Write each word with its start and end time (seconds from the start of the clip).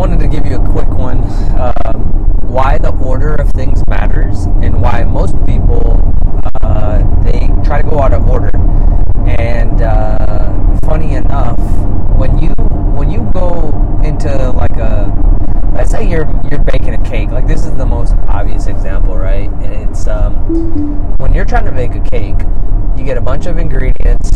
wanted 0.00 0.18
to 0.18 0.28
give 0.28 0.46
you 0.46 0.56
a 0.56 0.70
quick 0.70 0.88
one. 0.88 1.18
Uh, 1.60 1.92
why 2.48 2.78
the 2.78 2.90
order 3.04 3.34
of 3.34 3.50
things 3.50 3.86
matters, 3.86 4.44
and 4.62 4.80
why 4.80 5.04
most 5.04 5.36
people 5.44 6.00
uh, 6.62 6.96
they 7.22 7.48
try 7.62 7.82
to 7.82 7.86
go 7.86 8.00
out 8.00 8.14
of 8.14 8.26
order. 8.26 8.50
And 9.26 9.82
uh, 9.82 10.78
funny 10.86 11.16
enough, 11.16 11.60
when 12.16 12.38
you 12.38 12.48
when 12.96 13.10
you 13.10 13.30
go 13.34 14.00
into 14.02 14.50
like 14.52 14.78
a 14.78 15.12
let's 15.74 15.90
say 15.90 16.08
you're 16.08 16.24
you're 16.50 16.64
baking 16.64 16.94
a 16.94 17.04
cake. 17.04 17.28
Like 17.28 17.46
this 17.46 17.66
is 17.66 17.76
the 17.76 17.84
most 17.84 18.14
obvious 18.26 18.68
example, 18.68 19.18
right? 19.18 19.50
And 19.50 19.90
it's 19.90 20.06
um, 20.06 20.34
when 21.18 21.34
you're 21.34 21.44
trying 21.44 21.66
to 21.66 21.72
bake 21.72 21.94
a 21.94 22.00
cake, 22.00 22.40
you 22.96 23.04
get 23.04 23.18
a 23.18 23.20
bunch 23.20 23.44
of 23.44 23.58
ingredients. 23.58 24.30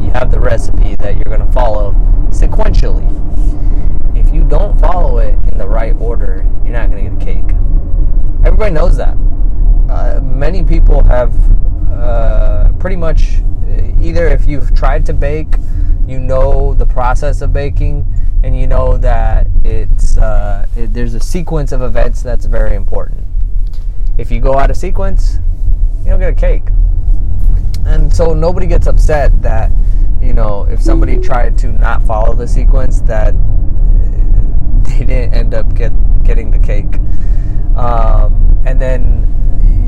You 0.00 0.12
have 0.14 0.30
the 0.30 0.40
recipe 0.40 0.96
that 0.96 1.16
you're 1.16 1.36
going 1.36 1.46
to 1.46 1.52
follow 1.52 1.92
sequentially. 2.30 3.19
Don't 4.50 4.78
follow 4.80 5.18
it 5.18 5.38
in 5.52 5.58
the 5.58 5.68
right 5.68 5.94
order, 6.00 6.44
you're 6.64 6.72
not 6.72 6.90
going 6.90 7.04
to 7.04 7.10
get 7.10 7.22
a 7.22 7.24
cake. 7.24 7.54
Everybody 8.44 8.74
knows 8.74 8.96
that. 8.96 9.16
Uh, 9.88 10.20
many 10.20 10.64
people 10.64 11.04
have 11.04 11.32
uh, 11.92 12.72
pretty 12.80 12.96
much 12.96 13.38
either 14.00 14.26
if 14.26 14.46
you've 14.46 14.74
tried 14.74 15.06
to 15.06 15.12
bake, 15.12 15.54
you 16.04 16.18
know 16.18 16.74
the 16.74 16.84
process 16.84 17.42
of 17.42 17.52
baking, 17.52 18.04
and 18.42 18.58
you 18.58 18.66
know 18.66 18.98
that 18.98 19.46
it's 19.62 20.18
uh, 20.18 20.66
it, 20.76 20.92
there's 20.92 21.14
a 21.14 21.20
sequence 21.20 21.70
of 21.70 21.80
events 21.82 22.20
that's 22.20 22.46
very 22.46 22.74
important. 22.74 23.22
If 24.18 24.32
you 24.32 24.40
go 24.40 24.58
out 24.58 24.68
of 24.68 24.76
sequence, 24.76 25.38
you 26.00 26.10
don't 26.10 26.18
get 26.18 26.32
a 26.32 26.34
cake. 26.34 26.64
And 27.86 28.12
so 28.12 28.34
nobody 28.34 28.66
gets 28.66 28.88
upset 28.88 29.42
that 29.42 29.70
you 30.20 30.32
know 30.32 30.64
if 30.64 30.82
somebody 30.82 31.18
tried 31.18 31.56
to 31.58 31.68
not 31.68 32.02
follow 32.02 32.34
the 32.34 32.48
sequence 32.48 33.00
that 33.02 33.32
they 35.00 35.06
didn't 35.06 35.34
end 35.34 35.54
up 35.54 35.74
get 35.74 35.92
getting 36.22 36.50
the 36.50 36.58
cake. 36.58 36.96
Um, 37.76 38.62
and 38.66 38.80
then 38.80 39.26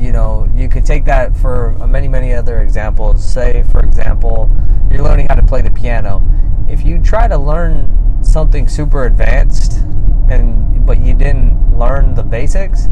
you 0.01 0.11
know 0.11 0.49
you 0.55 0.67
could 0.67 0.85
take 0.85 1.05
that 1.05 1.35
for 1.35 1.71
many 1.87 2.07
many 2.07 2.33
other 2.33 2.61
examples. 2.61 3.23
Say 3.23 3.63
for 3.71 3.79
example, 3.81 4.49
you're 4.91 5.03
learning 5.03 5.27
how 5.29 5.35
to 5.35 5.43
play 5.43 5.61
the 5.61 5.71
piano. 5.71 6.23
If 6.67 6.83
you 6.83 6.99
try 6.99 7.27
to 7.27 7.37
learn 7.37 8.19
something 8.23 8.67
super 8.67 9.05
advanced 9.05 9.73
and 10.29 10.85
but 10.85 10.99
you 10.99 11.13
didn't 11.13 11.77
learn 11.77 12.15
the 12.15 12.23
basics, 12.23 12.87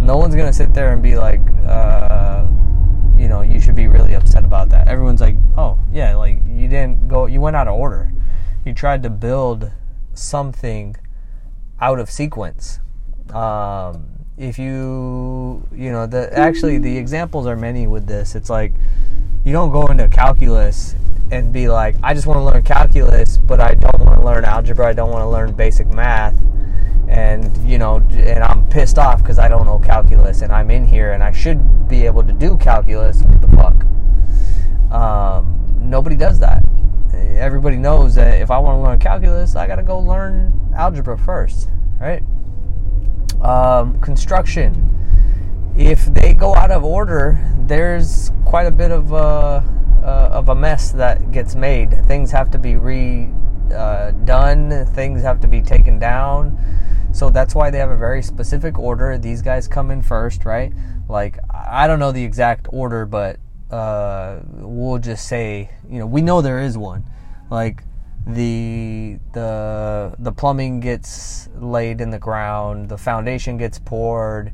no 0.00 0.16
one's 0.16 0.34
gonna 0.34 0.52
sit 0.52 0.74
there 0.74 0.92
and 0.92 1.02
be 1.02 1.16
like, 1.16 1.40
uh, 1.66 2.44
you 3.16 3.28
know, 3.28 3.42
you 3.42 3.60
should 3.60 3.76
be 3.76 3.86
really 3.86 4.14
upset 4.14 4.44
about 4.44 4.68
that. 4.70 4.88
Everyone's 4.88 5.20
like, 5.20 5.36
oh 5.56 5.78
yeah, 5.92 6.16
like 6.16 6.38
you 6.46 6.68
didn't 6.68 7.08
go, 7.08 7.26
you 7.26 7.40
went 7.40 7.56
out 7.56 7.68
of 7.68 7.74
order. 7.74 8.12
You 8.64 8.74
tried 8.74 9.04
to 9.04 9.10
build 9.10 9.70
something 10.12 10.96
out 11.80 11.98
of 11.98 12.10
sequence. 12.10 12.80
Um, 13.32 14.06
if 14.38 14.58
you, 14.58 15.66
you 15.72 15.90
know, 15.90 16.06
the 16.06 16.36
actually 16.36 16.78
the 16.78 16.96
examples 16.96 17.46
are 17.46 17.56
many 17.56 17.86
with 17.86 18.06
this. 18.06 18.34
It's 18.34 18.50
like 18.50 18.72
you 19.44 19.52
don't 19.52 19.72
go 19.72 19.86
into 19.86 20.08
calculus 20.08 20.94
and 21.30 21.52
be 21.52 21.68
like, 21.68 21.96
I 22.02 22.14
just 22.14 22.26
want 22.26 22.38
to 22.38 22.44
learn 22.44 22.62
calculus, 22.62 23.38
but 23.38 23.60
I 23.60 23.74
don't 23.74 24.00
want 24.00 24.20
to 24.20 24.24
learn 24.24 24.44
algebra. 24.44 24.88
I 24.88 24.92
don't 24.92 25.10
want 25.10 25.22
to 25.22 25.28
learn 25.28 25.52
basic 25.54 25.88
math. 25.88 26.34
And, 27.08 27.56
you 27.68 27.78
know, 27.78 27.96
and 28.10 28.42
I'm 28.42 28.68
pissed 28.68 28.98
off 28.98 29.22
because 29.22 29.38
I 29.38 29.48
don't 29.48 29.64
know 29.64 29.78
calculus 29.78 30.42
and 30.42 30.52
I'm 30.52 30.70
in 30.70 30.84
here 30.84 31.12
and 31.12 31.22
I 31.22 31.30
should 31.32 31.88
be 31.88 32.04
able 32.04 32.24
to 32.24 32.32
do 32.32 32.56
calculus. 32.56 33.22
What 33.22 33.40
the 33.40 33.48
fuck? 33.56 34.92
Um, 34.92 35.78
nobody 35.80 36.16
does 36.16 36.40
that. 36.40 36.64
Everybody 37.14 37.76
knows 37.76 38.14
that 38.16 38.40
if 38.40 38.50
I 38.50 38.58
want 38.58 38.78
to 38.78 38.82
learn 38.82 38.98
calculus, 38.98 39.54
I 39.56 39.66
got 39.66 39.76
to 39.76 39.82
go 39.82 39.98
learn 39.98 40.55
algebra 40.76 41.18
first, 41.18 41.68
right? 42.00 42.22
Um, 43.42 44.00
construction. 44.00 44.92
If 45.76 46.06
they 46.06 46.32
go 46.32 46.54
out 46.54 46.70
of 46.70 46.84
order, 46.84 47.38
there's 47.60 48.30
quite 48.44 48.66
a 48.66 48.70
bit 48.70 48.90
of. 48.90 49.12
Uh, 49.12 49.62
uh, 50.06 50.28
of 50.30 50.48
a 50.48 50.54
mess 50.54 50.92
that 50.92 51.32
gets 51.32 51.56
made. 51.56 51.90
Things 52.06 52.30
have 52.30 52.48
to 52.52 52.58
be 52.58 52.74
redone. 52.74 53.72
Uh, 53.72 54.84
things 54.92 55.22
have 55.22 55.40
to 55.40 55.48
be 55.48 55.60
taken 55.60 55.98
down. 55.98 56.56
So 57.12 57.28
that's 57.28 57.56
why 57.56 57.70
they 57.70 57.78
have 57.78 57.90
a 57.90 57.96
very 57.96 58.22
specific 58.22 58.78
order. 58.78 59.18
These 59.18 59.42
guys 59.42 59.66
come 59.66 59.90
in 59.90 60.02
first, 60.02 60.44
right? 60.44 60.72
Like 61.08 61.38
I 61.50 61.88
don't 61.88 61.98
know 61.98 62.12
the 62.12 62.22
exact 62.22 62.68
order, 62.70 63.04
but 63.04 63.40
uh, 63.70 64.40
we'll 64.52 64.98
just 64.98 65.26
say 65.26 65.70
you 65.90 65.98
know 65.98 66.06
we 66.06 66.22
know 66.22 66.40
there 66.40 66.60
is 66.60 66.78
one. 66.78 67.04
Like 67.50 67.82
the 68.26 69.18
the 69.32 70.14
the 70.18 70.32
plumbing 70.32 70.80
gets 70.80 71.48
laid 71.58 72.00
in 72.00 72.10
the 72.10 72.18
ground, 72.18 72.88
the 72.88 72.98
foundation 72.98 73.56
gets 73.56 73.78
poured, 73.78 74.52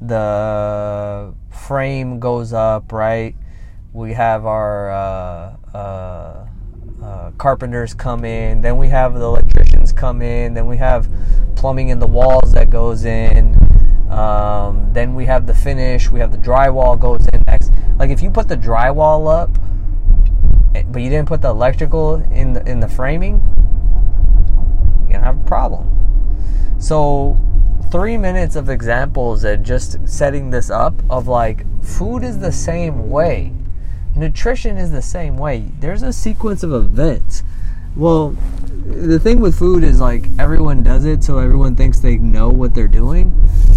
the 0.00 1.34
frame 1.50 2.20
goes 2.20 2.52
up, 2.52 2.92
right? 2.92 3.34
we 3.94 4.12
have 4.12 4.44
our 4.44 4.90
uh, 4.90 5.56
uh, 5.72 6.46
uh, 7.00 7.30
carpenters 7.38 7.94
come 7.94 8.24
in, 8.24 8.60
then 8.60 8.76
we 8.76 8.88
have 8.88 9.14
the 9.14 9.24
electricians 9.24 9.92
come 9.92 10.20
in, 10.20 10.52
then 10.52 10.66
we 10.66 10.76
have 10.76 11.08
plumbing 11.54 11.90
in 11.90 12.00
the 12.00 12.06
walls 12.06 12.52
that 12.52 12.70
goes 12.70 13.04
in, 13.04 13.56
um, 14.10 14.92
then 14.92 15.14
we 15.14 15.24
have 15.24 15.46
the 15.46 15.54
finish, 15.54 16.10
we 16.10 16.18
have 16.18 16.32
the 16.32 16.38
drywall 16.38 16.98
goes 16.98 17.24
in 17.32 17.40
next. 17.46 17.70
Like 17.96 18.10
if 18.10 18.20
you 18.20 18.30
put 18.30 18.48
the 18.48 18.56
drywall 18.56 19.32
up, 19.32 19.50
but 20.88 21.00
you 21.02 21.10
didn't 21.10 21.28
put 21.28 21.42
the 21.42 21.48
electrical 21.48 22.16
in 22.32 22.52
the 22.52 22.68
in 22.68 22.80
the 22.80 22.88
framing, 22.88 23.42
you're 25.02 25.12
gonna 25.12 25.24
have 25.24 25.40
a 25.40 25.48
problem. 25.48 25.90
So 26.78 27.38
three 27.90 28.16
minutes 28.16 28.56
of 28.56 28.68
examples 28.68 29.44
and 29.44 29.64
just 29.64 29.96
setting 30.08 30.50
this 30.50 30.70
up 30.70 30.94
of 31.08 31.28
like 31.28 31.64
food 31.82 32.24
is 32.24 32.38
the 32.38 32.52
same 32.52 33.08
way 33.08 33.52
nutrition 34.16 34.76
is 34.76 34.90
the 34.90 35.02
same 35.02 35.36
way. 35.36 35.70
There's 35.80 36.02
a 36.02 36.12
sequence 36.12 36.62
of 36.62 36.72
events. 36.72 37.42
Well, 37.96 38.36
the 38.86 39.18
thing 39.18 39.40
with 39.40 39.58
food 39.58 39.84
is 39.84 40.00
like 40.00 40.26
everyone 40.38 40.82
does 40.82 41.04
it, 41.04 41.24
so 41.24 41.38
everyone 41.38 41.74
thinks 41.74 42.00
they 42.00 42.16
know 42.16 42.48
what 42.48 42.74
they're 42.74 42.88
doing. 42.88 43.32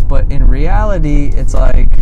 But 0.08 0.32
in 0.32 0.48
reality, 0.48 1.32
it's 1.34 1.54
like 1.54 2.00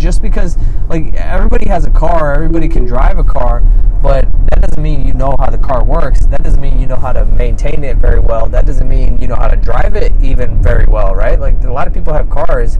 just 0.00 0.22
because 0.22 0.56
like 0.88 1.14
everybody 1.14 1.68
has 1.68 1.84
a 1.84 1.90
car, 1.90 2.34
everybody 2.34 2.68
can 2.68 2.86
drive 2.86 3.18
a 3.18 3.24
car, 3.24 3.60
but 4.02 4.24
that 4.50 4.62
doesn't 4.62 4.82
mean 4.82 5.06
you 5.06 5.12
know 5.12 5.36
how 5.38 5.50
the 5.50 5.58
car 5.58 5.84
works. 5.84 6.26
That 6.26 6.42
doesn't 6.42 6.60
mean 6.60 6.80
you 6.80 6.86
know 6.86 6.96
how 6.96 7.12
to 7.12 7.24
maintain 7.26 7.84
it 7.84 7.98
very 7.98 8.18
well. 8.18 8.48
That 8.48 8.66
doesn't 8.66 8.88
mean 8.88 9.18
you 9.18 9.28
know 9.28 9.36
how 9.36 9.48
to 9.48 9.56
drive 9.56 9.94
it 9.94 10.12
even 10.22 10.60
very 10.62 10.86
well, 10.86 11.14
right? 11.14 11.38
Like 11.38 11.62
a 11.62 11.72
lot 11.72 11.86
of 11.86 11.92
people 11.92 12.12
have 12.14 12.30
cars, 12.30 12.78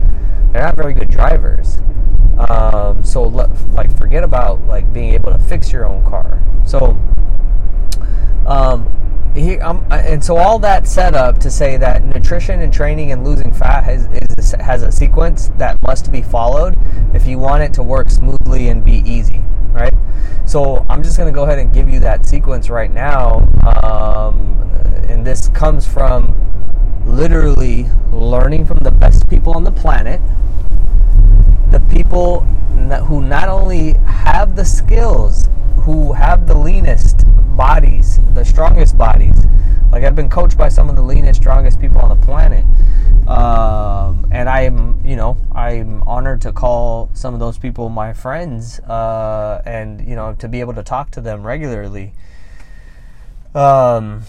they're 0.53 0.63
not 0.63 0.77
very 0.77 0.95
good 0.95 1.09
drivers. 1.09 1.79
Um, 2.39 3.05
so 3.05 3.23
like 3.23 3.95
forget 3.99 4.25
about 4.25 4.67
like 4.67 4.91
being 4.93 5.13
able 5.13 5.31
to 5.31 5.39
fix 5.39 5.73
your 5.73 5.85
own 5.85 6.03
car. 6.05 6.43
So 6.65 6.99
he, 9.51 9.61
um, 9.61 9.85
and 9.91 10.25
so 10.25 10.37
all 10.37 10.59
that 10.61 10.87
set 10.87 11.15
up 11.15 11.39
to 11.39 11.51
say 11.51 11.77
that 11.77 12.05
nutrition 12.05 12.61
and 12.61 12.73
training 12.73 13.13
and 13.13 13.25
losing 13.25 13.53
fat 13.53 13.85
has 13.85 14.07
is, 14.39 14.53
has 14.53 14.83
a 14.83 14.93
sequence 14.93 15.51
that 15.57 15.81
must 15.83 16.11
be 16.11 16.23
followed 16.23 16.79
if 17.15 17.27
you 17.27 17.39
want 17.39 17.63
it 17.63 17.75
to 17.75 17.83
work 17.83 18.11
smoothly 18.11 18.69
and 18.69 18.85
be 18.85 19.03
easy, 19.07 19.43
right? 19.73 19.95
So 20.47 20.87
I'm 20.89 21.03
just 21.03 21.17
going 21.17 21.33
to 21.33 21.35
go 21.35 21.45
ahead 21.45 21.59
and 21.59 21.73
give 21.73 21.89
you 21.89 22.01
that 22.01 22.27
sequence 22.27 22.71
right 22.71 22.91
now, 22.91 23.49
um, 23.83 24.61
and 25.09 25.27
this 25.27 25.49
comes 25.49 25.87
from 25.87 26.37
literally 27.07 27.87
learning 28.13 28.67
from 28.67 28.79
the 28.79 28.91
best 28.91 29.29
people 29.29 29.55
on 29.55 29.65
the 29.65 29.73
planet 29.73 30.21
the 31.71 31.81
people 31.83 32.41
who 33.07 33.23
not 33.23 33.49
only 33.49 33.93
have 34.05 34.57
the 34.57 34.65
skills, 34.65 35.49
who 35.83 36.13
have 36.13 36.49
the 36.49 36.55
leanest 36.55 37.25
bodies, 37.75 38.19
the 38.35 38.45
strongest 38.45 38.99
bodies. 38.99 39.47
Like 39.93 40.03
I've 40.03 40.17
been 40.17 40.29
coached 40.29 40.59
by 40.59 40.69
some 40.69 40.91
of 40.91 40.97
the 40.97 41.03
leanest, 41.03 41.41
strongest 41.41 41.81
people 41.81 42.01
on 42.01 42.09
the 42.09 42.27
planet, 42.27 42.65
um, 43.29 44.27
and 44.33 44.49
I'm, 44.49 45.01
you 45.07 45.15
know, 45.15 45.37
I'm 45.53 46.03
honored 46.03 46.41
to 46.43 46.53
call 46.53 47.11
some 47.13 47.33
of 47.33 47.39
those 47.39 47.59
people 47.59 47.89
my 47.89 48.13
friends, 48.13 48.81
uh, 48.81 49.63
and 49.65 50.05
you 50.05 50.17
know, 50.17 50.35
to 50.41 50.49
be 50.49 50.59
able 50.59 50.75
to 50.75 50.83
talk 50.83 51.13
to 51.13 51.21
them 51.21 51.47
regularly. 51.47 52.13
Um, 53.55 54.23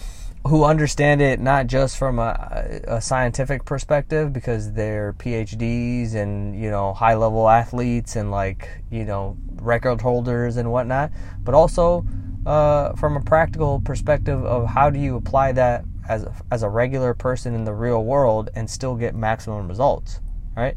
who 0.46 0.64
understand 0.64 1.20
it 1.20 1.40
not 1.40 1.66
just 1.66 1.96
from 1.96 2.18
a, 2.18 2.80
a, 2.88 3.00
scientific 3.00 3.64
perspective 3.64 4.32
because 4.32 4.72
they're 4.72 5.12
PhDs 5.12 6.14
and 6.14 6.60
you 6.60 6.68
know 6.68 6.92
high 6.92 7.14
level 7.14 7.48
athletes 7.48 8.16
and 8.16 8.32
like 8.32 8.68
you 8.90 9.04
know 9.04 9.36
record 9.60 10.00
holders 10.00 10.56
and 10.56 10.70
whatnot, 10.70 11.10
but 11.44 11.54
also 11.54 12.04
uh, 12.46 12.92
from 12.94 13.16
a 13.16 13.20
practical 13.20 13.80
perspective 13.80 14.44
of 14.44 14.66
how 14.66 14.90
do 14.90 14.98
you 14.98 15.16
apply 15.16 15.52
that 15.52 15.84
as 16.08 16.24
a, 16.24 16.34
as 16.50 16.62
a 16.62 16.68
regular 16.68 17.14
person 17.14 17.54
in 17.54 17.64
the 17.64 17.72
real 17.72 18.04
world 18.04 18.50
and 18.54 18.68
still 18.68 18.96
get 18.96 19.14
maximum 19.14 19.68
results, 19.68 20.20
right? 20.56 20.76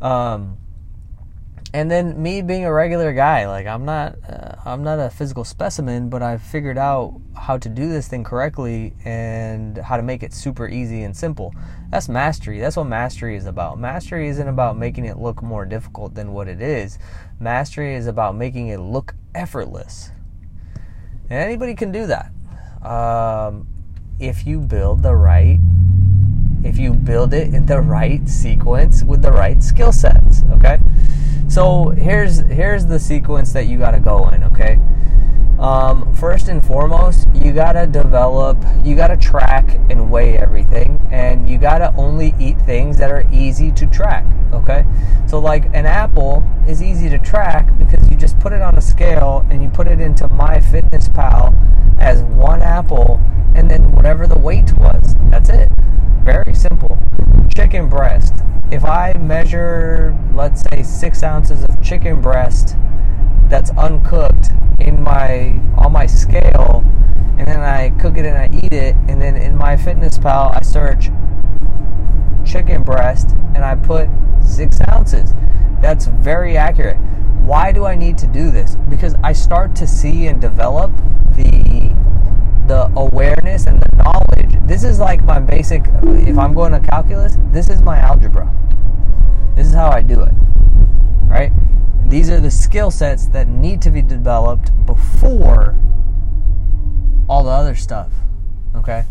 Um, 0.00 0.58
and 1.74 1.90
then 1.90 2.22
me 2.22 2.42
being 2.42 2.66
a 2.66 2.72
regular 2.72 3.14
guy, 3.14 3.48
like 3.48 3.66
I'm 3.66 3.86
not, 3.86 4.16
uh, 4.28 4.56
I'm 4.66 4.84
not 4.84 4.98
a 4.98 5.08
physical 5.08 5.42
specimen, 5.42 6.10
but 6.10 6.22
I've 6.22 6.42
figured 6.42 6.76
out 6.76 7.18
how 7.34 7.56
to 7.56 7.68
do 7.68 7.88
this 7.88 8.08
thing 8.08 8.24
correctly 8.24 8.92
and 9.06 9.78
how 9.78 9.96
to 9.96 10.02
make 10.02 10.22
it 10.22 10.34
super 10.34 10.68
easy 10.68 11.02
and 11.02 11.16
simple. 11.16 11.54
That's 11.90 12.10
mastery. 12.10 12.60
That's 12.60 12.76
what 12.76 12.88
mastery 12.88 13.36
is 13.36 13.46
about. 13.46 13.78
Mastery 13.78 14.28
isn't 14.28 14.48
about 14.48 14.76
making 14.76 15.06
it 15.06 15.16
look 15.16 15.42
more 15.42 15.64
difficult 15.64 16.14
than 16.14 16.34
what 16.34 16.46
it 16.46 16.60
is. 16.60 16.98
Mastery 17.40 17.94
is 17.94 18.06
about 18.06 18.36
making 18.36 18.68
it 18.68 18.78
look 18.78 19.14
effortless. 19.34 20.10
Anybody 21.30 21.74
can 21.74 21.92
do 21.92 22.06
that. 22.06 22.30
Um, 22.86 23.66
if 24.18 24.46
you 24.46 24.60
build 24.60 25.02
the 25.02 25.14
right 25.14 25.58
if 26.64 26.78
you 26.78 26.92
build 26.92 27.34
it 27.34 27.52
in 27.52 27.66
the 27.66 27.80
right 27.80 28.28
sequence 28.28 29.02
with 29.02 29.20
the 29.20 29.32
right 29.32 29.62
skill 29.62 29.92
sets 29.92 30.42
okay? 30.52 30.78
So 31.48 31.88
here's 31.90 32.38
here's 32.38 32.86
the 32.86 32.98
sequence 32.98 33.52
that 33.52 33.66
you 33.66 33.78
got 33.78 33.92
to 33.92 34.00
go 34.00 34.28
in 34.28 34.44
okay 34.44 34.78
um, 35.62 36.12
first 36.14 36.48
and 36.48 36.64
foremost 36.66 37.26
you 37.34 37.52
got 37.52 37.72
to 37.72 37.86
develop 37.86 38.58
you 38.84 38.96
got 38.96 39.08
to 39.08 39.16
track 39.16 39.78
and 39.90 40.10
weigh 40.10 40.36
everything 40.36 41.00
and 41.10 41.48
you 41.48 41.56
got 41.56 41.78
to 41.78 41.94
only 41.96 42.34
eat 42.38 42.60
things 42.62 42.96
that 42.98 43.10
are 43.10 43.24
easy 43.32 43.70
to 43.72 43.86
track 43.86 44.24
okay 44.52 44.84
so 45.26 45.38
like 45.38 45.66
an 45.66 45.86
apple 45.86 46.44
is 46.66 46.82
easy 46.82 47.08
to 47.08 47.18
track 47.18 47.66
because 47.78 48.08
you 48.10 48.16
just 48.16 48.38
put 48.40 48.52
it 48.52 48.60
on 48.60 48.76
a 48.76 48.80
scale 48.80 49.46
and 49.50 49.62
you 49.62 49.68
put 49.68 49.86
it 49.86 50.00
into 50.00 50.26
MyFitnessPal 50.28 51.98
as 51.98 52.22
one 52.22 52.60
apple 52.60 53.20
and 53.54 53.70
then 53.70 53.92
whatever 53.92 54.26
the 54.26 54.38
weight 54.38 54.72
was 54.78 55.14
that's 55.30 55.48
it 55.48 55.70
very 56.22 56.54
simple. 56.54 56.98
Chicken 57.54 57.88
breast. 57.88 58.34
If 58.70 58.84
I 58.84 59.12
measure, 59.18 60.16
let's 60.34 60.62
say, 60.62 60.82
six 60.84 61.22
ounces 61.22 61.64
of 61.64 61.82
chicken 61.82 62.20
breast 62.20 62.76
that's 63.48 63.70
uncooked 63.72 64.50
in 64.86 65.02
my 65.02 65.58
on 65.76 65.92
my 65.92 66.06
scale, 66.06 66.84
and 67.38 67.46
then 67.46 67.60
I 67.60 67.90
cook 68.00 68.16
it 68.16 68.26
and 68.26 68.36
I 68.36 68.48
eat 68.64 68.72
it, 68.72 68.94
and 69.08 69.20
then 69.20 69.36
in 69.36 69.56
MyFitnessPal 69.56 70.56
I 70.56 70.60
search 70.62 71.10
chicken 72.44 72.82
breast 72.82 73.30
and 73.54 73.64
I 73.64 73.76
put 73.76 74.08
six 74.44 74.80
ounces. 74.88 75.34
That's 75.80 76.06
very 76.06 76.56
accurate. 76.56 76.98
Why 77.44 77.72
do 77.72 77.84
I 77.86 77.94
need 77.94 78.18
to 78.18 78.26
do 78.26 78.50
this? 78.50 78.76
Because 78.88 79.14
I 79.22 79.32
start 79.32 79.74
to 79.76 79.86
see 79.86 80.26
and 80.26 80.40
develop 80.40 80.92
the 81.36 81.94
the 82.66 82.90
awareness 82.96 83.66
and 83.66 83.82
the 83.82 83.96
knowledge. 83.96 84.56
This 84.66 84.84
is 84.84 84.98
like 84.98 85.24
my 85.24 85.40
basic, 85.40 85.84
if 86.02 86.38
I'm 86.38 86.54
going 86.54 86.72
to 86.72 86.80
calculus, 86.80 87.36
this 87.50 87.68
is 87.68 87.82
my 87.82 87.98
algebra. 87.98 88.50
This 89.56 89.66
is 89.66 89.74
how 89.74 89.90
I 89.90 90.00
do 90.00 90.22
it. 90.22 90.32
Right? 91.32 91.52
These 92.06 92.30
are 92.30 92.40
the 92.40 92.50
skill 92.50 92.90
sets 92.90 93.26
that 93.28 93.48
need 93.48 93.80
to 93.82 93.90
be 93.90 94.02
developed 94.02 94.70
before 94.86 95.78
all 97.28 97.42
the 97.42 97.50
other 97.50 97.74
stuff. 97.74 98.10
Okay? 98.76 99.04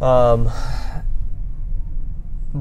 Um, 0.00 0.50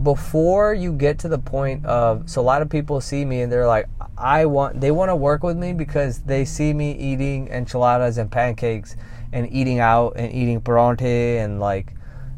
before 0.03 0.73
you 0.73 0.93
get 0.93 1.19
to 1.19 1.27
the 1.27 1.37
point 1.37 1.85
of 1.85 2.29
so 2.29 2.39
a 2.39 2.43
lot 2.43 2.61
of 2.61 2.69
people 2.69 3.01
see 3.01 3.25
me 3.25 3.41
and 3.41 3.51
they're 3.51 3.67
like 3.67 3.87
I 4.17 4.45
want 4.45 4.79
they 4.79 4.91
want 4.91 5.09
to 5.09 5.15
work 5.17 5.43
with 5.43 5.57
me 5.57 5.73
because 5.73 6.19
they 6.19 6.45
see 6.45 6.71
me 6.71 6.93
eating 6.93 7.49
enchiladas 7.49 8.17
and 8.17 8.31
pancakes 8.31 8.95
and 9.33 9.51
eating 9.51 9.79
out 9.79 10.13
and 10.15 10.31
eating 10.31 10.61
pronte 10.61 11.39
and 11.39 11.59
like 11.59 11.93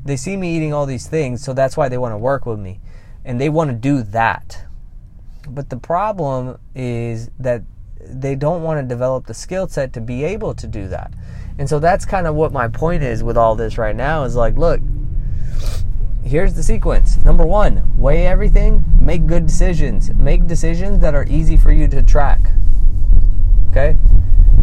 they 0.06 0.18
see 0.18 0.36
me 0.36 0.56
eating 0.56 0.74
all 0.74 0.86
these 0.86 1.08
things, 1.08 1.42
so 1.44 1.54
that's 1.54 1.78
why 1.78 1.88
they 1.88 1.98
want 1.98 2.14
to 2.14 2.18
work 2.18 2.46
with 2.46 2.60
me. 2.60 2.80
And 3.24 3.40
they 3.40 3.50
want 3.50 3.70
to 3.70 3.76
do 3.76 4.04
that. 4.04 4.66
But 5.50 5.70
the 5.70 5.78
problem 5.78 6.58
is 6.76 7.30
that 7.40 7.64
they 8.00 8.36
don't 8.36 8.64
want 8.64 8.80
to 8.80 8.88
develop 8.88 9.28
the 9.28 9.34
skill 9.34 9.68
set 9.68 9.94
to 9.94 10.02
be 10.02 10.24
able 10.24 10.54
to 10.56 10.68
do 10.68 10.88
that. 10.90 11.14
And 11.58 11.70
so 11.70 11.80
that's 11.80 12.06
kind 12.06 12.28
of 12.28 12.36
what 12.36 12.52
my 12.52 12.68
point 12.68 13.04
is 13.04 13.24
with 13.24 13.38
all 13.38 13.56
this 13.56 13.78
right 13.78 13.96
now 13.96 14.24
is 14.24 14.36
like, 14.36 14.58
look, 14.58 14.82
here's 16.24 16.56
the 16.56 16.64
sequence. 16.64 17.24
Number 17.24 17.46
one, 17.46 17.96
weigh 17.98 18.26
everything, 18.26 18.84
make 19.00 19.28
good 19.28 19.46
decisions. 19.46 20.14
Make 20.14 20.48
decisions 20.48 21.00
that 21.00 21.14
are 21.14 21.26
easy 21.30 21.58
for 21.58 21.72
you 21.72 21.88
to 21.90 22.02
track. 22.02 22.52
Okay? 23.70 23.98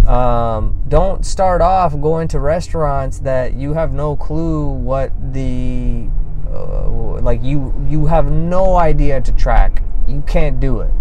Um, 0.07 0.83
don't 0.89 1.25
start 1.25 1.61
off 1.61 1.93
going 2.01 2.27
to 2.29 2.41
restaurants 2.41 3.21
that 3.21 3.55
you 3.55 3.75
have 3.75 3.93
no 3.93 4.17
clue 4.17 4.69
what 4.69 5.13
the 5.33 6.09
uh, 6.53 6.89
like 7.21 7.43
you 7.43 7.73
you 7.89 8.07
have 8.07 8.31
no 8.31 8.77
idea 8.77 9.21
to 9.21 9.33
track. 9.33 9.83
You 10.11 10.23
can't 10.27 10.61
do 10.61 10.81
it. 10.81 10.93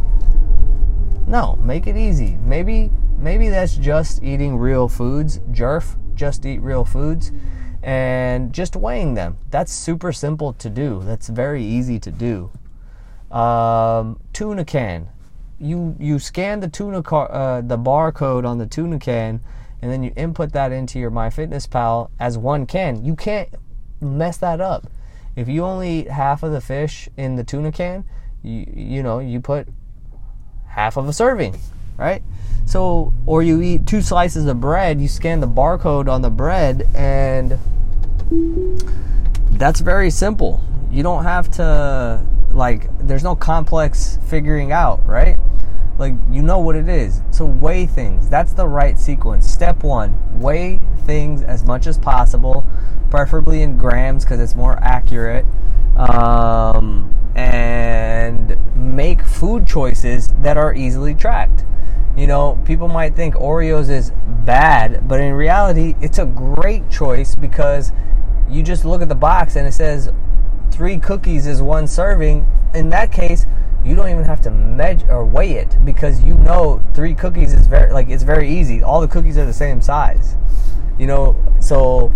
No, 1.27 1.55
make 1.57 1.87
it 1.87 1.97
easy. 1.97 2.37
Maybe 2.41 2.91
maybe 3.17 3.49
that's 3.49 3.75
just 3.75 4.23
eating 4.23 4.57
real 4.57 4.87
foods. 4.87 5.39
Jerf, 5.51 5.97
just 6.15 6.45
eat 6.45 6.59
real 6.59 6.85
foods 6.85 7.31
and 7.81 8.53
just 8.53 8.75
weighing 8.75 9.13
them. 9.13 9.37
That's 9.49 9.71
super 9.71 10.11
simple 10.11 10.53
to 10.53 10.69
do. 10.69 11.01
That's 11.03 11.27
very 11.27 11.63
easy 11.63 11.99
to 11.99 12.11
do. 12.11 12.51
Um, 13.35 14.19
tuna 14.33 14.65
can 14.65 15.09
you 15.59 15.95
you 15.99 16.19
scan 16.19 16.61
the 16.61 16.67
tuna 16.67 17.03
car, 17.03 17.31
uh, 17.31 17.61
the 17.61 17.77
barcode 17.77 18.47
on 18.47 18.57
the 18.57 18.65
tuna 18.65 18.97
can, 18.97 19.41
and 19.81 19.91
then 19.91 20.03
you 20.03 20.11
input 20.15 20.53
that 20.53 20.71
into 20.71 20.99
your 20.99 21.11
MyFitnessPal 21.11 22.09
as 22.19 22.37
one 22.37 22.65
can. 22.65 23.03
You 23.03 23.15
can't 23.15 23.49
mess 24.01 24.37
that 24.37 24.61
up. 24.61 24.89
If 25.35 25.47
you 25.47 25.63
only 25.63 26.01
eat 26.01 26.09
half 26.09 26.43
of 26.43 26.51
the 26.51 26.61
fish 26.61 27.09
in 27.17 27.35
the 27.35 27.43
tuna 27.43 27.71
can, 27.71 28.05
you 28.43 28.65
you 28.73 29.03
know 29.03 29.19
you 29.19 29.39
put 29.39 29.67
half 30.67 30.97
of 30.97 31.07
a 31.07 31.13
serving, 31.13 31.59
right? 31.97 32.23
So 32.65 33.13
or 33.25 33.41
you 33.41 33.61
eat 33.61 33.85
two 33.87 34.01
slices 34.01 34.45
of 34.45 34.61
bread, 34.61 35.01
you 35.01 35.07
scan 35.07 35.39
the 35.39 35.47
barcode 35.47 36.07
on 36.07 36.21
the 36.21 36.29
bread, 36.29 36.87
and 36.95 37.57
that's 39.51 39.79
very 39.79 40.09
simple. 40.09 40.61
You 40.91 41.03
don't 41.03 41.23
have 41.23 41.49
to 41.51 42.25
like 42.51 42.89
there's 42.99 43.23
no 43.23 43.35
complex 43.35 44.19
figuring 44.27 44.71
out, 44.71 45.05
right? 45.07 45.37
Like 45.97 46.13
you 46.31 46.41
know 46.41 46.59
what 46.59 46.75
it 46.75 46.87
is. 46.87 47.21
So 47.31 47.45
weigh 47.45 47.85
things. 47.85 48.29
That's 48.29 48.53
the 48.53 48.67
right 48.67 48.97
sequence. 48.97 49.51
Step 49.51 49.83
1, 49.83 50.39
weigh 50.39 50.79
things 51.05 51.41
as 51.41 51.63
much 51.63 51.87
as 51.87 51.97
possible, 51.97 52.65
preferably 53.09 53.63
in 53.63 53.77
grams 53.77 54.23
cuz 54.25 54.39
it's 54.39 54.55
more 54.55 54.77
accurate. 54.81 55.45
Um, 55.97 57.13
and 57.35 58.19
food 59.39 59.65
choices 59.65 60.27
that 60.41 60.57
are 60.57 60.75
easily 60.75 61.15
tracked. 61.15 61.63
You 62.17 62.27
know, 62.27 62.61
people 62.65 62.89
might 62.89 63.15
think 63.15 63.35
Oreos 63.35 63.89
is 63.89 64.11
bad, 64.27 65.07
but 65.07 65.21
in 65.21 65.33
reality, 65.33 65.95
it's 66.01 66.19
a 66.19 66.25
great 66.25 66.89
choice 66.89 67.35
because 67.35 67.93
you 68.49 68.61
just 68.61 68.83
look 68.83 69.01
at 69.01 69.07
the 69.07 69.15
box 69.15 69.55
and 69.55 69.65
it 69.65 69.71
says 69.71 70.11
three 70.71 70.97
cookies 70.97 71.47
is 71.47 71.61
one 71.61 71.87
serving, 71.87 72.45
in 72.73 72.89
that 72.89 73.11
case, 73.11 73.45
you 73.85 73.95
don't 73.95 74.09
even 74.09 74.25
have 74.25 74.41
to 74.41 74.51
measure 74.51 75.09
or 75.09 75.23
weigh 75.23 75.53
it 75.53 75.77
because 75.85 76.21
you 76.21 76.33
know 76.33 76.83
three 76.93 77.15
cookies 77.15 77.53
is 77.53 77.65
very 77.67 77.91
like 77.93 78.09
it's 78.09 78.23
very 78.23 78.49
easy. 78.49 78.83
All 78.83 78.99
the 78.99 79.07
cookies 79.07 79.37
are 79.37 79.45
the 79.45 79.53
same 79.53 79.81
size. 79.81 80.35
You 80.97 81.07
know, 81.07 81.35
so 81.61 82.13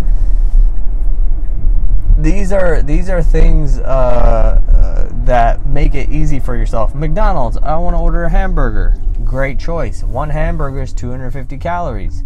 these 2.18 2.52
are 2.52 2.82
these 2.82 3.10
are 3.10 3.24
things 3.24 3.80
uh, 3.80 4.62
uh, 4.84 5.08
that 5.26 5.66
make 5.66 5.96
it 5.96 6.10
easy 6.10 6.40
for 6.40 6.56
yourself. 6.56 6.94
McDonald's, 6.94 7.58
I 7.58 7.78
want 7.78 7.96
to 7.96 8.00
order 8.00 8.26
a 8.26 8.30
hamburger. 8.30 8.96
Great 9.24 9.58
choice. 9.58 10.04
One 10.04 10.30
hamburger 10.30 10.82
is 10.82 10.94
250 10.94 11.58
calories 11.58 12.24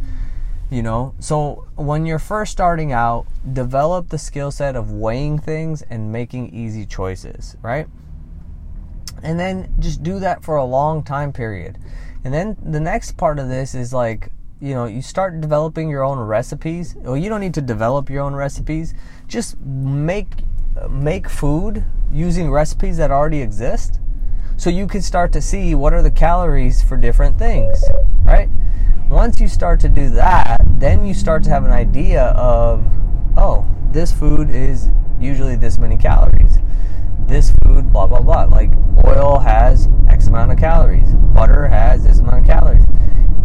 you 0.70 0.84
know 0.84 1.14
so 1.20 1.66
when 1.76 2.06
you're 2.06 2.20
first 2.20 2.52
starting 2.52 2.92
out 2.92 3.26
develop 3.54 4.10
the 4.10 4.18
skill 4.18 4.52
set 4.52 4.76
of 4.76 4.92
weighing 4.92 5.40
things 5.40 5.82
and 5.84 6.12
making 6.12 6.54
easy 6.54 6.86
choices 6.86 7.56
right 7.62 7.88
and 9.24 9.40
then 9.40 9.74
just 9.80 10.04
do 10.04 10.20
that 10.20 10.44
for 10.44 10.58
a 10.58 10.66
long 10.66 11.04
time 11.04 11.32
period 11.32 11.78
and 12.24 12.34
then 12.34 12.58
the 12.62 12.80
next 12.80 13.16
part 13.16 13.40
of 13.40 13.48
this 13.48 13.74
is 13.74 13.94
like 13.94 14.30
you 14.60 14.74
know 14.74 14.86
you 14.86 15.02
start 15.02 15.40
developing 15.40 15.90
your 15.90 16.04
own 16.04 16.20
recipes 16.20 16.96
well 16.98 17.16
you 17.16 17.30
don't 17.30 17.42
need 17.42 17.54
to 17.54 17.62
develop 17.62 18.10
your 18.10 18.24
own 18.24 18.36
recipes 18.36 18.94
just 19.28 19.58
make 19.62 20.28
make 20.90 21.30
food 21.30 21.84
using 22.12 22.52
recipes 22.52 22.98
that 22.98 23.12
already 23.12 23.42
exist 23.42 24.00
so 24.56 24.70
you 24.70 24.88
can 24.88 25.02
start 25.02 25.32
to 25.32 25.42
see 25.42 25.76
what 25.76 25.94
are 25.94 26.02
the 26.02 26.12
calories 26.12 26.82
for 26.82 26.98
different 26.98 27.38
things 27.38 27.84
right 28.24 28.50
once 29.10 29.40
you 29.40 29.48
start 29.48 29.80
to 29.80 29.90
do 29.90 30.10
that, 30.10 30.62
then 30.80 31.06
you 31.06 31.14
start 31.14 31.44
to 31.44 31.50
have 31.50 31.64
an 31.64 31.72
idea 31.72 32.24
of, 32.24 32.86
oh, 33.38 33.66
this 33.92 34.12
food 34.12 34.50
is 34.50 34.90
usually 35.20 35.56
this 35.56 35.78
many 35.78 35.96
calories. 35.96 36.60
This 37.26 37.54
food, 37.64 37.92
blah, 37.94 38.08
blah, 38.08 38.20
blah. 38.20 38.44
Like 38.44 38.72
oil 39.06 39.40
has 39.40 39.88
X 40.10 40.28
amount 40.28 40.52
of 40.52 40.60
calories, 40.60 41.14
butter 41.34 41.68
has 41.68 42.04
this 42.04 42.20
amount 42.20 42.42
of 42.42 42.46
calories. 42.46 42.84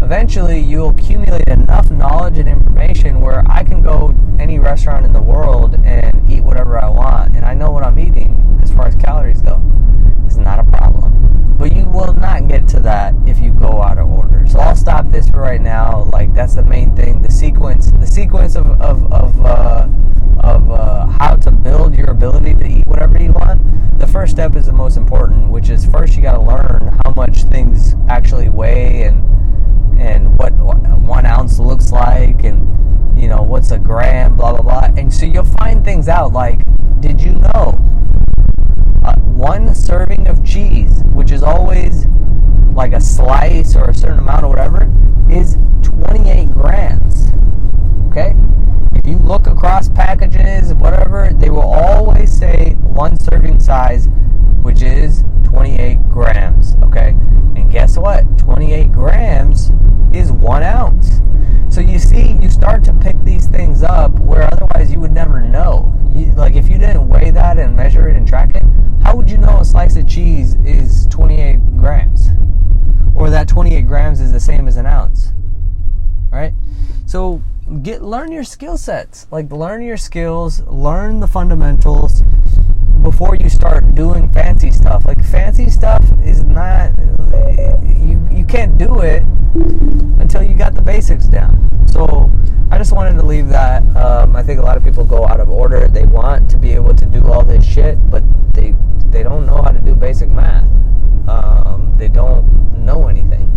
Eventually, 0.02 0.58
you'll 0.58 0.90
accumulate 0.90 1.46
enough 1.46 1.90
knowledge 1.92 2.38
and 2.38 2.48
information 2.48 3.20
where 3.20 3.44
I 3.46 3.62
can 3.62 3.82
go 3.82 4.14
any 4.40 4.58
restaurant 4.58 5.06
in 5.06 5.12
the 5.12 5.22
world 5.22 5.76
and 5.84 6.28
eat 6.28 6.42
whatever 6.42 6.82
I 6.82 6.88
want, 6.90 7.36
and 7.36 7.44
I 7.44 7.54
know 7.54 7.70
what 7.70 7.84
I'm 7.84 7.98
eating 8.00 8.58
as 8.64 8.72
far 8.72 8.86
as 8.86 8.96
calories 8.96 9.42
go. 9.42 9.62
It's 10.26 10.36
not 10.36 10.58
a 10.58 10.64
problem. 10.64 11.56
But 11.56 11.72
you 11.76 11.84
will 11.84 12.14
not 12.14 12.48
get 12.48 12.66
to 12.68 12.72
that's 16.42 16.56
the 16.56 16.64
main 16.64 16.94
thing. 16.96 17.22
The 17.22 17.30
sequence, 17.30 17.92
the 17.92 18.06
sequence 18.06 18.56
of 18.56 18.66
of 18.80 19.12
of, 19.12 19.40
uh, 19.46 19.88
of 20.40 20.70
uh, 20.70 21.06
how 21.20 21.36
to 21.36 21.52
build 21.52 21.96
your 21.96 22.10
ability 22.10 22.54
to 22.54 22.66
eat 22.66 22.86
whatever 22.86 23.22
you 23.22 23.32
want. 23.32 23.60
The 23.98 24.06
first 24.08 24.32
step 24.32 24.56
is 24.56 24.66
the 24.66 24.72
most 24.72 24.96
important, 24.96 25.48
which 25.50 25.70
is 25.70 25.86
first 25.86 26.16
you 26.16 26.22
got 26.22 26.34
to 26.34 26.42
learn 26.42 26.98
how 27.04 27.12
much 27.12 27.44
things 27.44 27.94
actually 28.08 28.48
weigh 28.48 29.04
and 29.04 29.18
and 30.00 30.36
what 30.38 30.52
one 30.52 31.24
ounce 31.24 31.60
looks 31.60 31.92
like 31.92 32.44
and 32.44 32.68
what's 33.62 33.70
a 33.70 33.78
gram, 33.78 34.36
blah 34.36 34.50
blah 34.50 34.62
blah. 34.62 35.00
And 35.00 35.14
so 35.14 35.24
you'll 35.24 35.44
find 35.44 35.84
things 35.84 36.08
out 36.08 36.32
like, 36.32 36.58
did 37.00 37.20
you 37.20 37.30
know 37.30 37.78
uh, 39.04 39.14
one 39.20 39.72
serving 39.72 40.26
of 40.26 40.44
cheese, 40.44 41.04
which 41.12 41.30
is 41.30 41.44
always 41.44 42.06
like 42.72 42.92
a 42.92 43.00
slice 43.00 43.76
or 43.76 43.90
a 43.90 43.94
certain 43.94 44.18
amount 44.18 44.42
or 44.42 44.48
whatever, 44.48 44.90
is 45.30 45.56
28 45.82 46.50
grams. 46.50 47.28
Okay? 48.08 48.34
If 48.96 49.06
you 49.06 49.18
look 49.18 49.46
across 49.46 49.88
packages, 49.88 50.74
whatever, 50.74 51.30
they 51.32 51.48
will 51.48 51.60
always 51.60 52.36
say 52.36 52.74
one 52.80 53.16
serving 53.16 53.60
size, 53.60 54.08
which 54.62 54.82
is 54.82 55.22
28 55.44 56.02
grams. 56.10 56.74
Okay? 56.82 57.10
And 57.54 57.70
guess 57.70 57.96
what? 57.96 58.26
28 58.38 58.90
grams 58.90 59.70
is 60.12 60.32
one 60.32 60.64
ounce. 60.64 61.22
So 61.72 61.80
you 61.80 61.98
see, 61.98 62.32
you 62.32 62.50
start 62.50 62.84
to 62.84 62.92
pick 62.92 63.16
these 63.24 63.31
same 74.42 74.68
as 74.68 74.76
an 74.76 74.86
ounce? 74.86 75.32
Right? 76.30 76.52
So 77.06 77.42
get 77.82 78.02
learn 78.02 78.32
your 78.32 78.44
skill 78.44 78.76
sets. 78.76 79.26
Like 79.30 79.50
learn 79.50 79.82
your 79.82 79.96
skills, 79.96 80.60
learn 80.66 81.20
the 81.20 81.28
fundamentals 81.28 82.22
before 83.02 83.36
you 83.36 83.48
start 83.48 83.94
doing 83.94 84.28
fancy 84.30 84.70
stuff. 84.70 85.04
Like 85.06 85.24
fancy 85.24 85.70
stuff 85.70 86.04
is 86.24 86.42
not 86.42 86.92
you 87.82 88.26
you 88.30 88.44
can't 88.44 88.76
do 88.78 89.00
it 89.00 89.22
until 90.20 90.42
you 90.42 90.54
got 90.54 90.74
the 90.74 90.82
basics 90.82 91.26
down. 91.26 91.68
So 91.86 92.30
I 92.70 92.78
just 92.78 92.92
wanted 92.92 93.20
to 93.20 93.26
leave 93.26 93.48
that. 93.48 93.82
Um, 93.96 94.34
I 94.34 94.42
think 94.42 94.58
a 94.58 94.62
lot 94.62 94.76
of 94.76 94.84
people 94.84 95.04
go 95.04 95.26
out 95.26 95.40
of 95.40 95.50
order. 95.50 95.88
They 95.88 96.04
want 96.06 96.50
to 96.50 96.56
be 96.56 96.72
able 96.72 96.94
to 96.94 97.06
do 97.06 97.30
all 97.30 97.44
this 97.44 97.64
shit, 97.64 97.98
but 98.10 98.22
they 98.54 98.74
they 99.06 99.22
don't 99.22 99.46
know 99.46 99.60
how 99.62 99.70
to 99.70 99.80
do 99.80 99.94
basic 99.94 100.30
math. 100.30 100.68
Um, 101.28 101.94
they 101.98 102.08
don't 102.08 102.84
know 102.84 103.08
anything. 103.08 103.48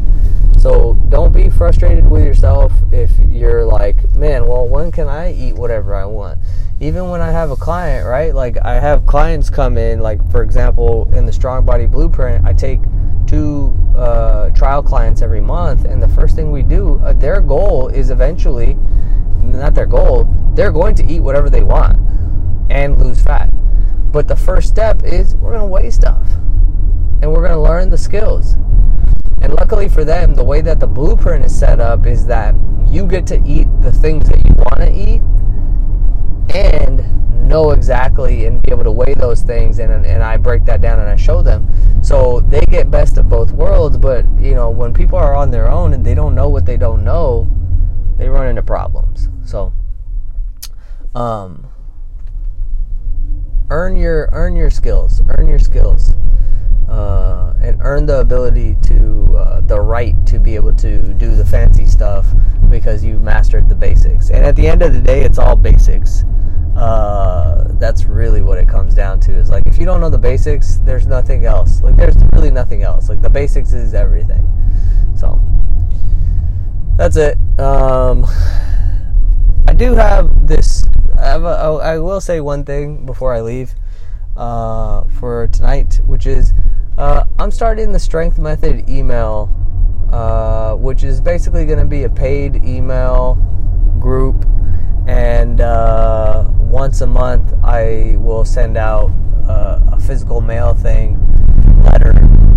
So 0.65 0.93
don't 1.10 1.31
be 1.31 1.50
frustrated 1.50 2.10
with 2.10 2.24
yourself 2.24 2.74
if 2.91 3.12
you're 3.29 3.65
like, 3.65 4.15
man, 4.15 4.48
well, 4.48 4.67
when 4.67 4.91
can 4.91 5.07
I 5.07 5.31
eat 5.31 5.53
whatever 5.53 5.93
I 5.93 6.05
want? 6.05 6.39
Even 6.79 7.10
when 7.10 7.22
I 7.22 7.31
have 7.31 7.51
a 7.51 7.55
client, 7.55 8.07
right? 8.07 8.34
Like 8.34 8.57
I 8.65 8.79
have 8.79 9.05
clients 9.05 9.50
come 9.50 9.77
in, 9.77 10.00
like 10.00 10.19
for 10.31 10.41
example, 10.41 11.07
in 11.13 11.25
the 11.25 11.31
Strong 11.31 11.65
Body 11.65 11.86
Blueprint, 11.86 12.45
I 12.45 12.53
take 12.53 12.79
two 13.27 13.77
uh, 13.95 14.50
trial 14.51 14.81
clients 14.81 15.22
every 15.22 15.39
month, 15.39 15.86
and 15.86 16.01
the 16.01 16.07
first 16.07 16.36
thing 16.36 16.51
we 16.51 16.63
do, 16.63 17.00
uh, 17.03 17.13
their 17.13 17.41
goal 17.41 17.88
is 17.89 18.10
eventually, 18.10 18.75
not 19.41 19.75
their 19.75 19.86
goal, 19.86 20.27
they're 20.55 20.72
going 20.72 20.95
to 20.95 21.05
eat 21.05 21.19
whatever 21.19 21.50
they 21.50 21.63
want 21.63 22.00
and 22.69 22.98
lose 22.98 23.22
fat. 23.22 23.50
But 24.12 24.27
the 24.27 24.36
first 24.36 24.67
step 24.67 25.03
is 25.03 25.36
we're 25.36 25.51
going 25.51 25.62
to 25.62 25.67
weigh 25.67 25.91
stuff 25.91 26.27
and 27.22 27.31
we're 27.31 27.41
going 27.41 27.51
to 27.51 27.60
learn 27.60 27.89
the 27.89 27.98
skills. 27.98 28.53
And 29.41 29.53
luckily 29.53 29.89
for 29.89 30.03
them, 30.03 30.34
the 30.34 30.43
way 30.43 30.62
that 30.62 30.79
the 30.79 30.88
blueprint 30.88 31.45
is 31.45 31.57
set 31.57 31.79
up 31.79 32.05
is 32.05 32.25
that 32.27 32.55
you 32.88 33.05
get 33.05 33.27
to 33.27 33.41
eat 33.45 33.67
the 33.81 33.91
things 33.91 34.27
that 34.29 34.45
you 34.45 34.53
want 34.55 34.79
to 34.79 34.91
eat 34.91 35.22
and 36.55 37.15
know 37.48 37.72
exactly 37.72 38.45
and 38.45 38.62
be 38.63 38.72
able 38.72 38.84
to 38.84 38.91
weigh 38.91 39.13
those 39.13 39.41
things 39.41 39.79
and, 39.79 39.91
and 40.05 40.24
I 40.24 40.38
break 40.38 40.65
that 40.65 40.81
down 40.81 41.00
and 41.00 41.10
I 41.10 41.15
show 41.15 41.41
them. 41.41 41.67
So 42.03 42.41
they 42.41 42.62
get 42.69 42.89
best 42.89 43.17
of 43.17 43.29
both 43.29 43.51
worlds, 43.51 43.98
but 43.98 44.25
you 44.39 44.55
know, 44.55 44.69
when 44.69 44.93
people 44.93 45.17
are 45.17 45.36
on 45.36 45.51
their 45.51 45.69
own 45.69 45.93
and 45.93 46.05
they 46.05 46.15
don't 46.15 46.36
know 46.36 46.50
what 46.50 46.65
they 46.65 46.77
don't 46.77 47.03
know, 47.03 47.50
they 48.17 48.29
run 48.29 48.48
into 48.48 48.63
problems. 48.63 49.29
So 49.43 49.74
um 51.13 51.67
earn 53.69 53.95
your 53.95 54.29
earn 54.31 54.55
your 54.55 54.69
skills, 54.69 55.22
earn 55.38 55.48
your 55.48 55.60
skills. 55.60 56.13
Uh, 56.89 57.54
and 57.62 57.80
earn 57.82 58.06
the 58.06 58.20
ability 58.20 58.77
to 58.84 59.38
uh, 59.38 59.62
the 59.62 59.80
right 59.80 60.15
to 60.27 60.39
be 60.39 60.56
able 60.56 60.74
to 60.74 61.13
do 61.15 61.36
the 61.36 61.46
fancy 61.46 61.86
stuff 61.86 62.27
because 62.70 63.04
you 63.04 63.18
mastered 63.20 63.68
the 63.68 63.75
basics. 63.75 64.30
And 64.30 64.46
at 64.46 64.56
the 64.56 64.68
end 64.68 64.82
of 64.82 64.94
the 64.94 65.01
day, 65.01 65.22
it's 65.22 65.39
all 65.39 65.56
basics. 65.56 66.24
Uh, 66.75 67.70
that's 67.80 68.06
really 68.06 68.42
what 68.42 68.58
it 68.58 68.68
comes 68.68 68.94
down 68.94 69.20
to. 69.22 69.34
Is 69.34 69.50
like 69.50 69.65
if 69.65 69.80
you 69.80 69.86
don't 69.86 70.01
know 70.01 70.10
the 70.10 70.18
basics, 70.18 70.75
there's 70.84 71.08
nothing 71.08 71.46
else. 71.46 71.82
Like 71.82 71.96
there's 71.96 72.15
really 72.34 72.51
nothing 72.51 72.84
else. 72.84 73.10
Like 73.10 73.22
the 73.22 73.30
basics 73.30 73.74
is 73.74 73.94
everything. 73.94 74.46
So 75.15 75.42
that's 76.98 77.15
it. 77.15 77.38
Um, 77.60 78.25
I 79.68 79.74
do 79.74 79.94
have 79.96 80.48
this. 80.48 80.86
I, 81.18 81.25
have 81.25 81.44
a, 81.44 81.48
I 81.48 81.98
will 82.00 82.22
say 82.22 82.42
one 82.42 82.63
thing 82.63 83.06
before 83.06 83.34
I 83.34 83.42
leave 83.42 83.74
uh, 84.36 85.06
for 85.20 85.48
tonight, 85.48 86.01
which 86.06 86.27
is 86.27 86.54
uh, 86.98 87.25
I'm 87.40 87.52
starting 87.52 87.92
the 87.92 88.00
Strength 88.00 88.40
Method 88.40 88.90
email, 88.90 89.50
uh, 90.12 90.75
which 90.75 91.04
is 91.04 91.20
basically 91.20 91.66
going 91.66 91.80
to 91.80 91.86
be 91.86 92.04
a 92.04 92.10
paid 92.10 92.64
email 92.64 93.36
group, 94.00 94.46
and 95.08 95.60
uh, 95.60 96.46
once 96.58 97.02
a 97.02 97.08
month 97.08 97.54
I 97.64 98.16
will 98.18 98.46
send 98.46 98.78
out 98.78 99.12
uh, 99.48 99.80
a 99.92 100.00
physical 100.00 100.40
mail 100.42 100.74
thing 100.74 101.20
letter 101.84 102.12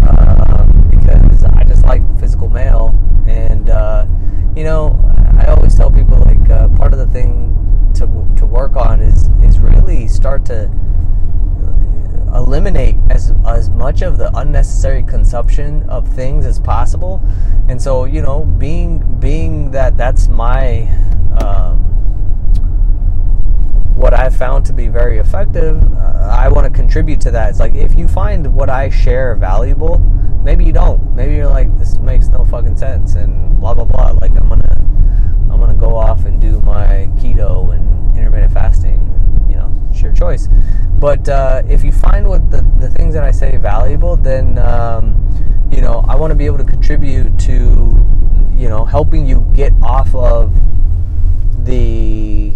um, 0.08 0.88
because 0.90 1.44
I 1.44 1.64
just 1.64 1.84
like 1.84 2.02
physical 2.20 2.48
mail, 2.48 2.96
and 3.26 3.70
uh, 3.70 4.06
you 4.54 4.62
know 4.62 4.98
I 5.38 5.46
always 5.46 5.74
tell 5.74 5.90
people 5.90 6.18
like 6.18 6.48
uh, 6.48 6.68
part 6.68 6.92
of 6.92 7.00
the 7.00 7.08
thing 7.08 7.54
to 7.94 8.06
to 8.36 8.46
work 8.46 8.76
on 8.76 9.00
is 9.00 9.28
is 9.42 9.58
really 9.58 10.06
start 10.06 10.44
to 10.46 10.70
eliminate 12.34 12.96
as 13.10 13.32
as 13.46 13.70
much 13.70 14.02
of 14.02 14.18
the 14.18 14.34
unnecessary 14.36 15.02
consumption 15.02 15.82
of 15.88 16.06
things 16.08 16.44
as 16.46 16.58
possible 16.58 17.22
and 17.68 17.80
so 17.80 18.04
you 18.04 18.22
know 18.22 18.44
being 18.44 18.98
being 19.20 19.70
that 19.70 19.96
that's 19.96 20.28
my 20.28 20.88
um, 21.40 21.88
what 23.98 24.14
I've 24.14 24.36
found 24.36 24.64
to 24.66 24.72
be 24.72 24.86
very 24.86 25.18
effective, 25.18 25.82
uh, 25.96 26.36
I 26.40 26.48
want 26.48 26.64
to 26.64 26.70
contribute 26.70 27.20
to 27.22 27.32
that. 27.32 27.50
It's 27.50 27.58
like 27.58 27.74
if 27.74 27.98
you 27.98 28.06
find 28.06 28.54
what 28.54 28.70
I 28.70 28.90
share 28.90 29.34
valuable, 29.34 29.98
maybe 30.44 30.64
you 30.64 30.72
don't. 30.72 31.16
Maybe 31.16 31.34
you're 31.34 31.48
like, 31.48 31.76
this 31.78 31.98
makes 31.98 32.28
no 32.28 32.44
fucking 32.44 32.76
sense, 32.76 33.16
and 33.16 33.58
blah 33.58 33.74
blah 33.74 33.84
blah. 33.84 34.12
Like 34.12 34.30
I'm 34.30 34.48
gonna, 34.48 34.72
I'm 35.52 35.60
gonna 35.60 35.74
go 35.74 35.96
off 35.96 36.26
and 36.26 36.40
do 36.40 36.60
my 36.62 37.10
keto 37.16 37.74
and 37.74 38.16
intermittent 38.16 38.52
fasting. 38.52 39.07
You 39.48 39.56
know, 39.56 39.82
it's 39.90 40.00
your 40.02 40.12
choice. 40.12 40.48
But 40.98 41.28
uh, 41.28 41.62
if 41.68 41.84
you 41.84 41.92
find 41.92 42.28
what 42.28 42.50
the, 42.50 42.62
the 42.80 42.90
things 42.90 43.14
that 43.14 43.24
I 43.24 43.30
say 43.30 43.56
valuable, 43.56 44.16
then 44.16 44.58
um, 44.58 45.14
you 45.72 45.80
know 45.80 46.04
I 46.08 46.16
want 46.16 46.30
to 46.30 46.34
be 46.34 46.46
able 46.46 46.58
to 46.58 46.64
contribute 46.64 47.38
to 47.40 47.52
you 48.56 48.68
know 48.68 48.84
helping 48.84 49.26
you 49.26 49.46
get 49.54 49.72
off 49.82 50.14
of 50.14 50.52
the 51.64 52.52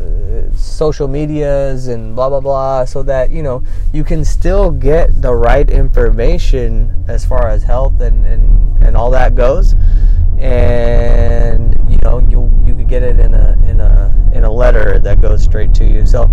uh, 0.00 0.54
social 0.56 1.06
medias 1.06 1.86
and 1.86 2.16
blah 2.16 2.28
blah 2.28 2.40
blah 2.40 2.84
so 2.84 3.02
that 3.02 3.30
you 3.30 3.42
know 3.42 3.62
you 3.92 4.02
can 4.02 4.24
still 4.24 4.70
get 4.70 5.22
the 5.22 5.32
right 5.32 5.70
information 5.70 7.04
as 7.08 7.24
far 7.24 7.48
as 7.48 7.62
health 7.62 8.00
and 8.00 8.26
and, 8.26 8.82
and 8.82 8.96
all 8.96 9.10
that 9.10 9.34
goes 9.34 9.74
and 10.38 11.76
you 11.88 11.98
know 12.02 12.18
you 12.28 12.50
you 12.66 12.74
could 12.74 12.88
get 12.88 13.02
it 13.02 13.20
in 13.20 13.34
a 13.34 13.56
in 13.64 13.80
a 13.80 14.11
in 14.42 14.48
a 14.48 14.52
letter 14.52 14.98
that 14.98 15.20
goes 15.20 15.42
straight 15.42 15.72
to 15.72 15.84
you 15.84 16.04
so 16.04 16.24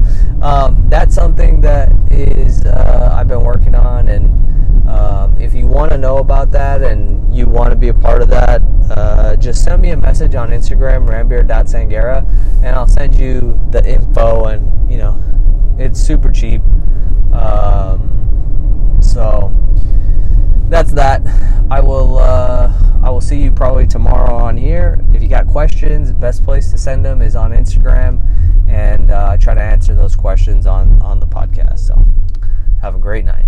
um, 0.42 0.84
that's 0.90 1.14
something 1.14 1.62
that 1.62 1.92
is 2.12 2.66
uh, 2.66 3.14
I've 3.14 3.28
been 3.28 3.44
working 3.44 3.76
on 3.76 4.08
and 4.08 4.40
um, 4.90 5.38
if 5.40 5.54
you 5.54 5.68
want 5.68 5.92
to 5.92 5.98
know 6.00 6.18
about 6.18 6.52
that 6.52 6.82
and 6.82 7.34
you 7.34 7.46
want 7.46 7.70
to 7.70 7.76
be 7.76 7.90
a 7.90 7.94
part 7.94 8.24
of 8.24 8.30
that, 8.30 8.62
uh, 8.90 9.36
just 9.36 9.64
send 9.64 9.84
me 9.84 9.92
a 9.92 9.98
message 9.98 10.34
on 10.34 10.50
Instagram, 10.50 11.08
rambeer.sangera, 11.08 12.28
and 12.64 12.76
I'll 12.76 12.88
send 12.88 13.16
you 13.16 13.60
the 13.70 13.88
info. 13.88 14.46
And, 14.46 14.92
you 14.92 14.98
know, 14.98 15.22
it's 15.78 16.00
super 16.00 16.32
cheap. 16.32 16.64
Um, 17.32 18.98
so 19.00 19.54
that's 20.70 20.92
that. 20.94 21.22
I 21.72 21.80
will 21.80 22.20
uh, 22.20 22.72
I 23.04 23.10
will 23.10 23.22
see 23.22 23.42
you 23.42 23.52
probably 23.52 23.88
tomorrow 23.88 24.36
on 24.36 24.56
here. 24.56 25.04
If 25.14 25.22
you 25.22 25.28
got 25.28 25.48
questions, 25.48 26.14
best 26.14 26.44
place 26.44 26.72
to 26.72 26.78
send 26.78 27.04
them 27.04 27.22
is 27.22 27.36
on 27.36 27.52
Instagram, 27.52 28.22
and 28.70 29.12
uh, 29.12 29.30
I 29.32 29.38
try 29.38 29.54
to 29.54 29.62
answer 29.62 29.96
those 29.96 30.16
questions 30.16 30.66
on 30.66 31.02
on 31.02 31.20
the 31.20 31.28
podcast. 31.28 31.80
So 31.80 32.04
have 32.82 32.96
a 32.96 33.00
great 33.00 33.26
night. 33.26 33.46